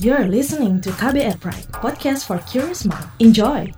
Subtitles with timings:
[0.00, 3.04] You're listening to KBR Pride, podcast for curious mind.
[3.20, 3.68] Enjoy!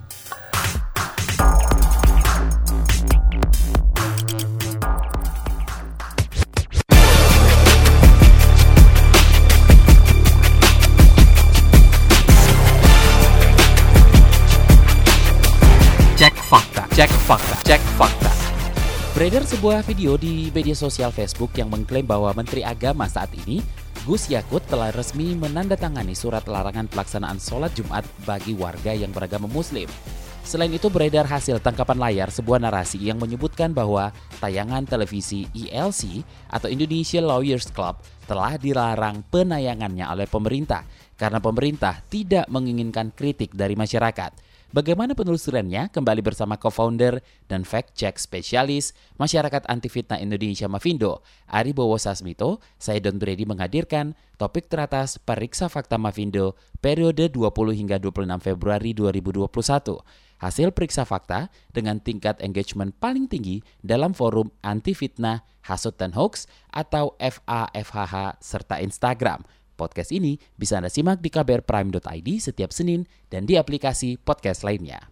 [16.15, 18.31] Cek fakta, cek fakta, cek fakta.
[19.11, 23.59] Beredar sebuah video di media sosial Facebook yang mengklaim bahwa Menteri Agama saat ini,
[24.03, 29.87] Gus Yakut telah resmi menandatangani surat larangan pelaksanaan sholat Jumat bagi warga yang beragama Muslim.
[30.43, 34.11] Selain itu beredar hasil tangkapan layar sebuah narasi yang menyebutkan bahwa
[34.43, 36.19] tayangan televisi ILC
[36.51, 40.83] atau Indonesia Lawyers Club telah dilarang penayangannya oleh pemerintah
[41.15, 44.52] karena pemerintah tidak menginginkan kritik dari masyarakat.
[44.73, 45.93] Bagaimana penelusurannya?
[45.93, 52.97] Kembali bersama co-founder dan fact-check spesialis Masyarakat Anti Fitnah Indonesia Mavindo, Ari Bowo Sasmito, saya
[52.97, 57.53] Don Brady menghadirkan topik teratas Periksa Fakta Mavindo periode 20
[57.85, 59.45] hingga 26 Februari 2021.
[60.41, 66.49] Hasil periksa fakta dengan tingkat engagement paling tinggi dalam forum anti fitnah, hasut dan hoax
[66.73, 69.45] atau FAFHH serta Instagram.
[69.83, 75.11] Podcast ini bisa Anda simak di kbrprime.id setiap Senin dan di aplikasi podcast lainnya.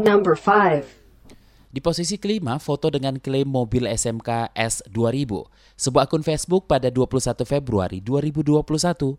[0.00, 1.07] Number 5.
[1.68, 5.32] Di posisi kelima, foto dengan klaim mobil SMK S2000.
[5.76, 8.64] Sebuah akun Facebook pada 21 Februari 2021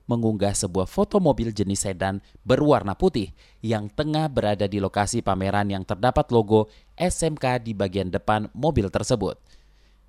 [0.09, 3.29] mengunggah sebuah foto mobil jenis sedan berwarna putih
[3.61, 9.37] yang tengah berada di lokasi pameran yang terdapat logo SMK di bagian depan mobil tersebut.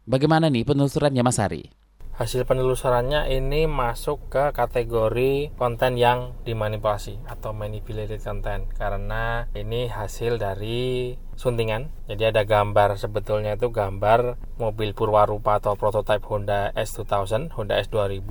[0.09, 1.80] Bagaimana nih penelusurannya Mas Hari?
[2.21, 8.69] Hasil penelusurannya ini masuk ke kategori konten yang dimanipulasi atau manipulated content.
[8.77, 11.89] Karena ini hasil dari suntingan.
[12.13, 18.29] Jadi ada gambar sebetulnya itu gambar mobil purwarupa atau prototipe Honda S2000 Honda S2000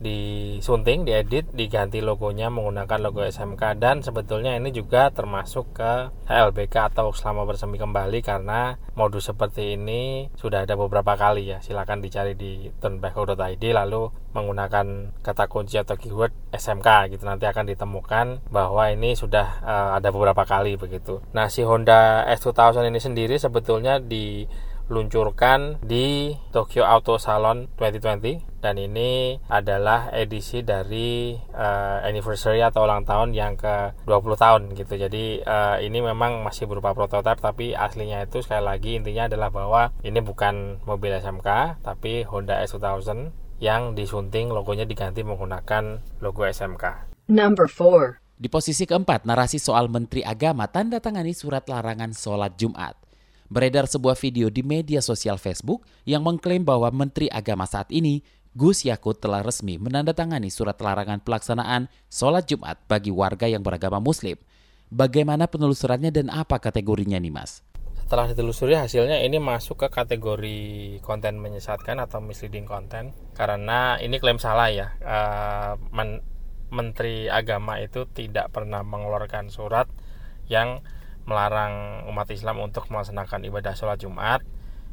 [0.00, 7.12] disunting, diedit, diganti logonya menggunakan logo SMK dan sebetulnya ini juga termasuk ke HLBK atau
[7.12, 11.60] selama bersemi kembali karena modus seperti ini sudah ada beberapa kali ya.
[11.60, 17.28] Silahkan dicari di turnback.id lalu menggunakan kata kunci atau keyword SMK gitu.
[17.28, 21.20] Nanti akan ditemukan bahwa ini sudah uh, ada beberapa kali begitu.
[21.36, 24.48] Nah si Honda S2000 ini sendiri sebetulnya di
[24.90, 33.08] luncurkan di Tokyo Auto Salon 2020 dan ini adalah edisi dari uh, anniversary atau ulang
[33.08, 35.00] tahun yang ke 20 tahun gitu.
[35.00, 39.82] Jadi uh, ini memang masih berupa prototipe tapi aslinya itu sekali lagi intinya adalah bahwa
[40.04, 47.08] ini bukan mobil SMK tapi Honda S2000 yang disunting logonya diganti menggunakan logo SMK.
[47.30, 48.20] Number 4.
[48.40, 52.99] Di posisi keempat, narasi soal Menteri Agama tanda tangani surat larangan sholat Jumat.
[53.50, 58.22] Beredar sebuah video di media sosial Facebook yang mengklaim bahwa Menteri Agama saat ini,
[58.54, 64.38] Gus Yakut telah resmi menandatangani surat larangan pelaksanaan sholat Jumat bagi warga yang beragama Muslim.
[64.86, 67.66] Bagaimana penelusurannya dan apa kategorinya nih Mas?
[67.98, 70.58] Setelah ditelusuri hasilnya ini masuk ke kategori
[71.02, 74.94] konten menyesatkan atau misleading content karena ini klaim salah ya.
[75.02, 76.22] Uh, men
[76.70, 79.90] Menteri Agama itu tidak pernah mengeluarkan surat
[80.46, 80.86] yang
[81.28, 84.40] melarang umat Islam untuk melaksanakan ibadah sholat Jumat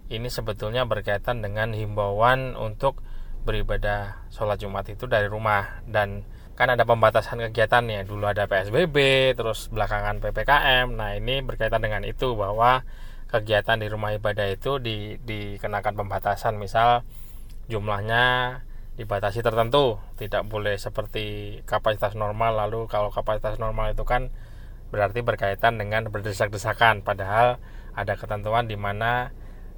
[0.08, 3.04] ini sebetulnya berkaitan dengan himbauan untuk
[3.44, 5.84] beribadah sholat Jumat itu dari rumah.
[5.84, 6.24] Dan
[6.56, 8.08] kan ada pembatasan kegiatannya.
[8.08, 8.96] Dulu ada PSBB
[9.36, 12.88] terus belakangan PPKM nah ini berkaitan dengan itu bahwa
[13.28, 16.56] kegiatan di rumah ibadah itu di, dikenakan pembatasan.
[16.56, 17.04] Misal
[17.68, 18.24] jumlahnya
[18.96, 20.00] dibatasi tertentu.
[20.16, 22.56] Tidak boleh seperti kapasitas normal.
[22.56, 24.32] Lalu kalau kapasitas normal itu kan
[24.90, 27.04] berarti berkaitan dengan berdesak-desakan.
[27.04, 27.60] Padahal
[27.98, 29.34] ada ketentuan di mana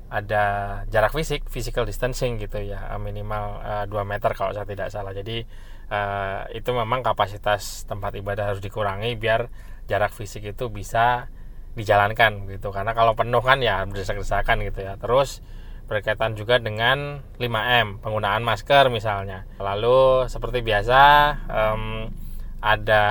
[0.10, 0.44] ada
[0.90, 5.14] jarak fisik physical distancing gitu ya minimal uh, eh, 2 meter kalau saya tidak salah.
[5.14, 5.46] Jadi
[5.94, 9.50] uh, itu memang kapasitas tempat ibadah harus dikurangi biar
[9.86, 11.30] jarak fisik itu bisa
[11.78, 12.74] dijalankan gitu.
[12.74, 14.98] Karena kalau penuh kan ya berdesak-desakan gitu ya.
[14.98, 15.46] Terus
[15.90, 19.50] berkaitan juga dengan 5M penggunaan masker misalnya.
[19.58, 21.02] Lalu seperti biasa
[21.50, 22.14] um,
[22.62, 23.06] ada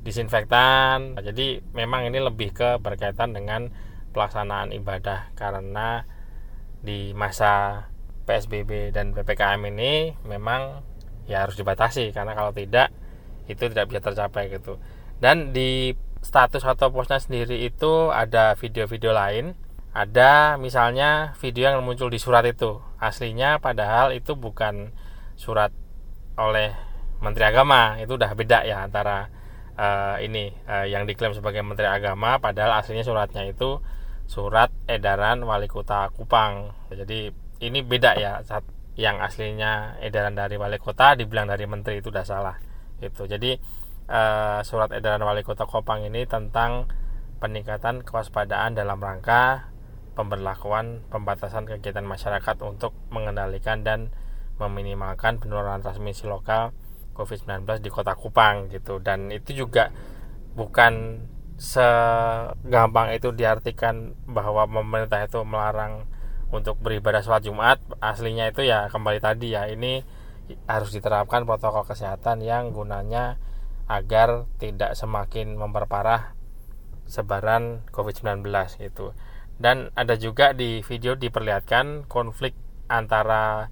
[0.00, 1.16] disinfektan.
[1.20, 3.68] Jadi memang ini lebih ke berkaitan dengan
[4.10, 6.04] pelaksanaan ibadah karena
[6.80, 7.86] di masa
[8.24, 10.80] PSBB dan PPKM ini memang
[11.28, 12.90] ya harus dibatasi karena kalau tidak
[13.46, 14.78] itu tidak bisa tercapai gitu.
[15.20, 19.52] Dan di status atau postnya sendiri itu ada video-video lain.
[19.90, 22.78] Ada misalnya video yang muncul di surat itu.
[23.02, 24.94] Aslinya padahal itu bukan
[25.34, 25.74] surat
[26.38, 26.70] oleh
[27.20, 29.28] Menteri Agama itu udah beda ya antara
[29.76, 33.78] uh, ini uh, yang diklaim sebagai Menteri Agama padahal aslinya suratnya itu
[34.30, 36.74] surat edaran wali kota Kupang.
[36.90, 37.30] Jadi
[37.60, 38.64] ini beda ya saat
[38.98, 42.56] yang aslinya edaran dari wali kota dibilang dari menteri itu udah salah
[43.00, 43.56] itu jadi
[44.12, 46.90] uh, surat edaran wali kota Kupang ini tentang
[47.40, 49.72] peningkatan kewaspadaan dalam rangka
[50.12, 54.12] pemberlakuan pembatasan kegiatan masyarakat untuk mengendalikan dan
[54.60, 56.76] meminimalkan penularan transmisi lokal
[57.20, 58.96] COVID-19 di kota Kupang gitu.
[59.04, 59.92] Dan itu juga
[60.56, 61.24] bukan
[61.60, 66.08] segampang itu diartikan bahwa pemerintah itu melarang
[66.48, 67.78] untuk beribadah sholat Jumat.
[68.00, 70.00] Aslinya itu ya kembali tadi ya ini
[70.64, 73.38] harus diterapkan protokol kesehatan yang gunanya
[73.86, 76.32] agar tidak semakin memperparah
[77.10, 78.46] sebaran COVID-19
[78.86, 79.10] itu
[79.60, 82.56] dan ada juga di video diperlihatkan konflik
[82.88, 83.68] antara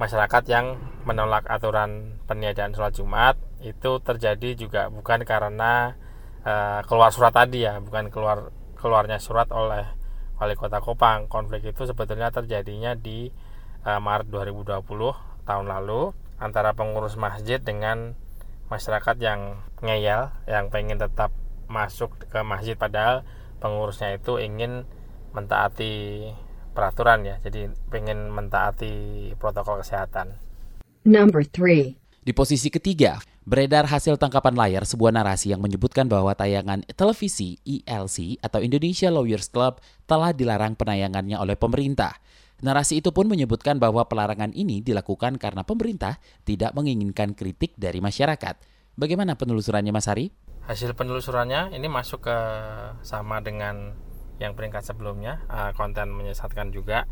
[0.00, 5.92] masyarakat yang menolak aturan peniadaan sholat Jumat itu terjadi juga bukan karena
[6.40, 8.48] uh, keluar surat tadi ya bukan keluar
[8.80, 9.84] keluarnya surat oleh
[10.40, 11.28] wali kota Kopang.
[11.28, 13.28] Konflik itu sebetulnya terjadinya di
[13.84, 14.80] uh, Maret 2020
[15.44, 18.16] tahun lalu antara pengurus masjid dengan
[18.72, 21.28] masyarakat yang ngeyel yang pengen tetap
[21.68, 23.28] masuk ke masjid padahal
[23.60, 24.88] pengurusnya itu ingin
[25.36, 26.32] mentaati
[26.80, 30.32] peraturan ya jadi pengen mentaati protokol kesehatan
[31.00, 31.96] Number 3.
[32.20, 33.16] Di posisi ketiga,
[33.48, 39.48] beredar hasil tangkapan layar sebuah narasi yang menyebutkan bahwa tayangan televisi ILC atau Indonesia Lawyers
[39.48, 42.20] Club telah dilarang penayangannya oleh pemerintah.
[42.60, 48.60] Narasi itu pun menyebutkan bahwa pelarangan ini dilakukan karena pemerintah tidak menginginkan kritik dari masyarakat.
[49.00, 50.28] Bagaimana penelusurannya Mas Hari?
[50.70, 52.36] hasil penelusurannya ini masuk ke
[53.02, 53.96] sama dengan
[54.40, 57.04] yang peringkat sebelumnya uh, konten menyesatkan juga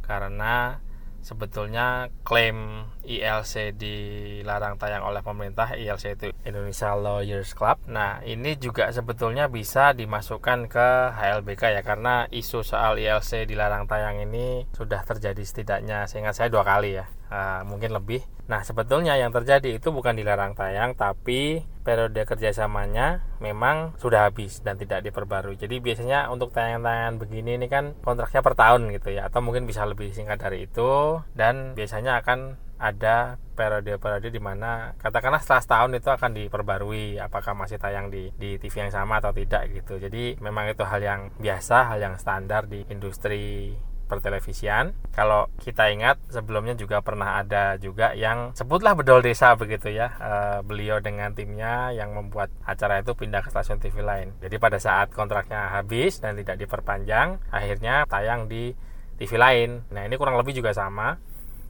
[0.00, 0.80] karena
[1.20, 7.84] sebetulnya klaim ILC dilarang tayang oleh pemerintah ILC itu Indonesia Lawyers Club.
[7.92, 14.24] Nah ini juga sebetulnya bisa dimasukkan ke HLBK ya karena isu soal ILC dilarang tayang
[14.24, 19.30] ini sudah terjadi setidaknya seingat saya dua kali ya uh, mungkin lebih nah sebetulnya yang
[19.30, 25.56] terjadi itu bukan dilarang tayang tapi periode kerjasamanya memang sudah habis dan tidak diperbarui.
[25.56, 29.88] Jadi biasanya untuk tayangan-tayangan begini ini kan kontraknya per tahun gitu ya, atau mungkin bisa
[29.88, 36.08] lebih singkat dari itu dan biasanya akan ada periode-periode di mana katakanlah setelah setahun itu
[36.08, 40.00] akan diperbarui apakah masih tayang di di TV yang sama atau tidak gitu.
[40.00, 43.76] Jadi memang itu hal yang biasa, hal yang standar di industri
[44.10, 44.90] pertelevisian.
[45.14, 50.10] Kalau kita ingat sebelumnya juga pernah ada juga yang sebutlah bedol desa begitu ya.
[50.18, 50.32] E,
[50.66, 54.34] beliau dengan timnya yang membuat acara itu pindah ke stasiun TV lain.
[54.42, 58.74] Jadi pada saat kontraknya habis dan tidak diperpanjang, akhirnya tayang di
[59.14, 59.86] TV lain.
[59.94, 61.14] Nah ini kurang lebih juga sama.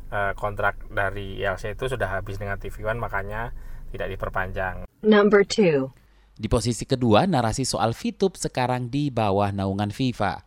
[0.09, 3.53] E, kontrak dari ILC itu sudah habis dengan TV One makanya
[3.93, 4.89] tidak diperpanjang.
[5.05, 6.01] Number 2.
[6.41, 10.41] Di posisi kedua, narasi soal VTube sekarang di bawah naungan FIFA.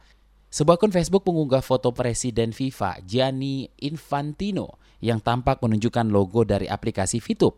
[0.53, 7.17] Sebuah akun Facebook mengunggah foto Presiden FIFA Gianni Infantino yang tampak menunjukkan logo dari aplikasi
[7.17, 7.57] VTube.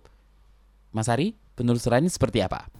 [0.96, 2.72] Mas Ari, penelusurannya seperti apa?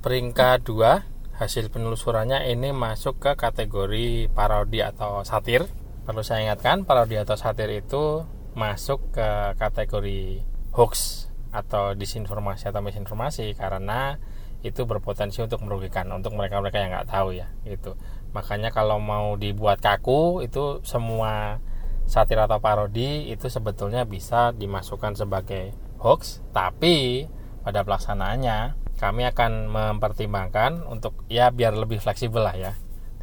[0.00, 5.68] Peringkat 2, hasil penelusurannya ini masuk ke kategori parodi atau satir.
[6.08, 8.24] Perlu saya ingatkan, parodi atau satir itu
[8.56, 14.16] masuk ke kategori hoax atau disinformasi atau misinformasi karena
[14.62, 17.98] itu berpotensi untuk merugikan untuk mereka-mereka yang nggak tahu ya gitu
[18.32, 21.60] makanya kalau mau dibuat kaku itu semua
[22.08, 25.72] satir atau parodi itu sebetulnya bisa dimasukkan sebagai
[26.02, 26.42] hoax.
[26.50, 27.28] Tapi
[27.62, 32.72] pada pelaksanaannya kami akan mempertimbangkan untuk ya biar lebih fleksibel lah ya.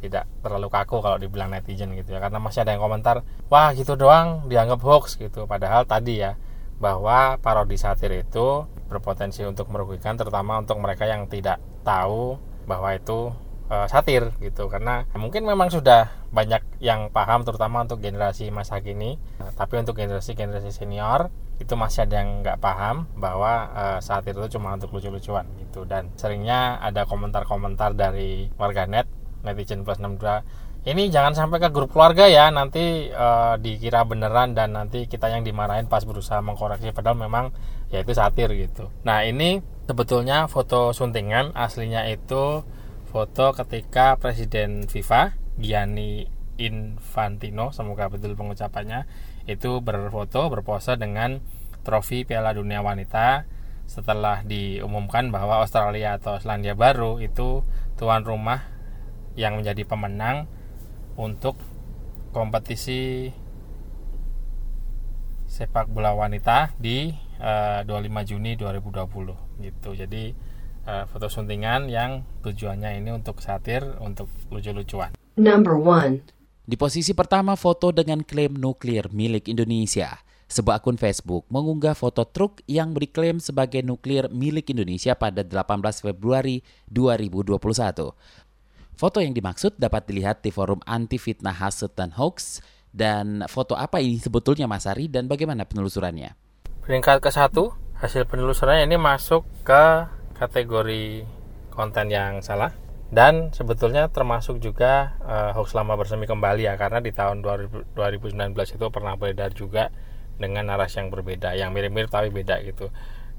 [0.00, 2.20] Tidak terlalu kaku kalau dibilang netizen gitu ya.
[2.24, 5.44] Karena masih ada yang komentar wah gitu doang dianggap hoax gitu.
[5.44, 6.40] Padahal tadi ya
[6.80, 13.30] bahwa parodi satir itu berpotensi untuk merugikan terutama untuk mereka yang tidak tahu bahwa itu
[13.70, 14.66] e, satir gitu.
[14.66, 19.16] Karena mungkin memang sudah banyak yang paham terutama untuk generasi masa kini.
[19.38, 21.30] Nah, tapi untuk generasi generasi senior
[21.62, 25.86] itu masih ada yang nggak paham bahwa e, satir itu cuma untuk lucu-lucuan gitu.
[25.86, 29.06] Dan seringnya ada komentar-komentar dari warganet
[29.40, 34.72] netizen plus 62 ini jangan sampai ke grup keluarga ya nanti uh, dikira beneran dan
[34.72, 37.52] nanti kita yang dimarahin pas berusaha mengkoreksi padahal memang
[37.92, 38.88] ya itu satir gitu.
[39.04, 42.64] Nah ini sebetulnya foto suntingan aslinya itu
[43.10, 46.30] foto ketika presiden FIFA Gianni
[46.62, 49.10] Infantino semoga betul pengucapannya
[49.50, 51.42] itu berfoto berpose dengan
[51.82, 53.50] trofi Piala Dunia Wanita
[53.90, 57.66] setelah diumumkan bahwa Australia atau Selandia Baru itu
[57.98, 58.62] tuan rumah
[59.34, 60.46] yang menjadi pemenang
[61.18, 61.58] untuk
[62.30, 63.34] kompetisi
[65.50, 67.10] sepak bola wanita di
[67.42, 69.90] uh, 25 Juni 2020 gitu.
[69.98, 70.30] Jadi
[70.86, 75.12] uh, foto suntingan yang tujuannya ini untuk satir, untuk lucu-lucuan.
[75.36, 76.68] Number 1.
[76.70, 80.22] Di posisi pertama foto dengan klaim nuklir milik Indonesia.
[80.50, 85.62] Sebuah akun Facebook mengunggah foto truk yang diklaim sebagai nuklir milik Indonesia pada 18
[86.02, 87.58] Februari 2021.
[88.98, 92.60] Foto yang dimaksud dapat dilihat di forum anti fitnah hasut dan hoax
[92.90, 96.34] dan foto apa ini sebetulnya Mas Ari dan bagaimana penelusurannya?
[96.82, 97.70] Peringkat ke satu
[98.02, 100.10] hasil penelusurannya ini masuk ke
[100.40, 101.28] kategori
[101.68, 102.72] konten yang salah.
[103.10, 108.86] Dan sebetulnya termasuk juga uh, hoax lama bersemi kembali ya karena di tahun 2019 itu
[108.88, 109.90] pernah beredar juga
[110.38, 112.88] dengan narasi yang berbeda yang mirip-mirip tapi beda gitu.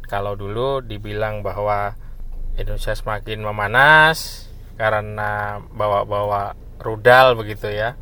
[0.05, 1.95] Kalau dulu dibilang bahwa
[2.59, 6.53] Indonesia semakin memanas karena bawa-bawa
[6.83, 7.95] rudal begitu ya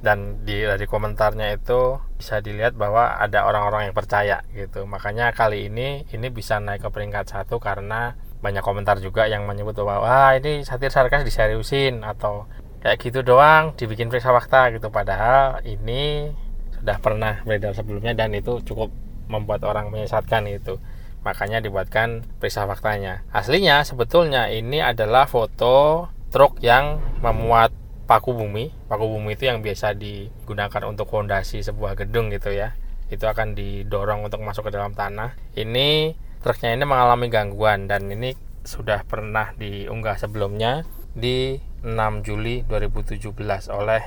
[0.00, 4.88] dan di dari komentarnya itu bisa dilihat bahwa ada orang-orang yang percaya gitu.
[4.88, 9.76] Makanya kali ini ini bisa naik ke peringkat satu karena banyak komentar juga yang menyebut
[9.76, 12.48] bahwa wah ini satir sarkas diseriusin atau
[12.80, 14.88] kayak gitu doang dibikin periksa fakta gitu.
[14.88, 16.32] Padahal ini
[16.80, 18.88] sudah pernah beredar sebelumnya dan itu cukup
[19.28, 20.80] membuat orang menyesatkan itu
[21.20, 23.20] makanya dibuatkan periksa faktanya.
[23.28, 27.76] Aslinya sebetulnya ini adalah foto truk yang memuat
[28.08, 28.72] paku bumi.
[28.88, 32.72] Paku bumi itu yang biasa digunakan untuk fondasi sebuah gedung gitu ya.
[33.12, 35.36] Itu akan didorong untuk masuk ke dalam tanah.
[35.54, 38.32] Ini truknya ini mengalami gangguan dan ini
[38.64, 43.32] sudah pernah diunggah sebelumnya di 6 Juli 2017
[43.72, 44.02] oleh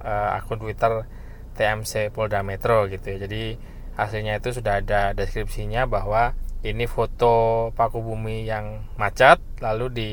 [0.00, 1.04] uh, akun Twitter
[1.56, 3.28] TMC Polda Metro gitu ya.
[3.28, 3.56] Jadi
[3.98, 10.12] hasilnya itu sudah ada deskripsinya bahwa ini foto paku bumi yang macet lalu di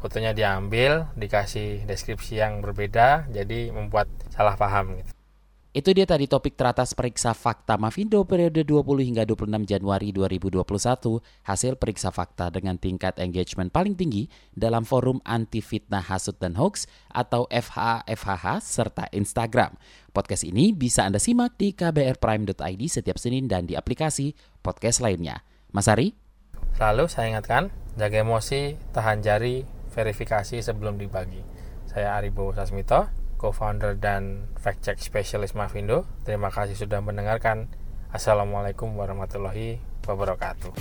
[0.00, 5.19] fotonya diambil dikasih deskripsi yang berbeda jadi membuat salah paham gitu.
[5.70, 10.66] Itu dia tadi topik teratas periksa fakta Mavindo periode 20 hingga 26 Januari 2021,
[11.46, 16.90] hasil periksa fakta dengan tingkat engagement paling tinggi dalam forum anti fitnah hasut dan hoax
[17.06, 19.78] atau FHFHH serta Instagram.
[20.10, 24.34] Podcast ini bisa Anda simak di kbrprime.id setiap Senin dan di aplikasi
[24.66, 25.46] podcast lainnya.
[25.70, 26.18] Mas Ari?
[26.82, 29.62] Lalu saya ingatkan, jaga emosi, tahan jari,
[29.94, 31.46] verifikasi sebelum dibagi.
[31.86, 36.04] Saya Aribo Sasmito co-founder dan fact check specialist Mavindo.
[36.28, 37.72] Terima kasih sudah mendengarkan.
[38.12, 40.76] Assalamualaikum warahmatullahi wabarakatuh.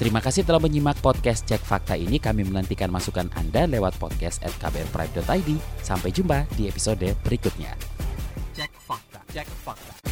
[0.00, 2.16] Terima kasih telah menyimak podcast Cek Fakta ini.
[2.16, 5.50] Kami menantikan masukan Anda lewat podcast at kbrprime.id.
[5.84, 7.76] Sampai jumpa di episode berikutnya.
[8.56, 9.20] Cek Fakta.
[9.30, 10.11] Cek Fakta.